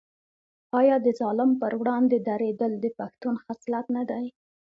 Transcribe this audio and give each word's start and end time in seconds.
آیا 0.79 0.95
د 1.05 1.07
ظالم 1.19 1.51
پر 1.61 1.71
وړاندې 1.81 2.17
دریدل 2.27 2.71
د 2.79 2.85
پښتون 2.99 3.35
خصلت 3.45 3.85
نه 3.95 4.03
دی؟ 4.09 4.25